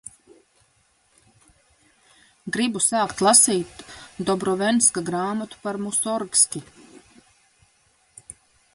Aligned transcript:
Gribu 2.55 2.81
sākt 2.85 3.23
lasīt 3.27 3.85
Dobrovenska 4.31 5.07
grāmatu 5.11 5.63
par 5.67 5.83
Musorgski. 5.87 6.67